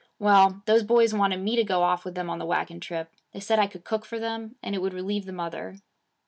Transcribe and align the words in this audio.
Well, 0.17 0.63
those 0.65 0.81
boys 0.81 1.13
wanted 1.13 1.41
me 1.41 1.55
to 1.55 1.63
go 1.63 1.83
off 1.83 2.05
with 2.05 2.15
them 2.15 2.27
on 2.27 2.39
the 2.39 2.45
wagon 2.47 2.79
trip. 2.79 3.11
They 3.33 3.39
said 3.39 3.59
I 3.59 3.67
could 3.67 3.83
cook 3.85 4.03
for 4.03 4.17
them, 4.17 4.55
and 4.63 4.73
it 4.73 4.81
would 4.81 4.93
relieve 4.95 5.25
the 5.25 5.31
mother. 5.31 5.75